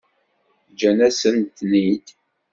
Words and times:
Ǧǧan-asent-ten-id. 0.71 2.07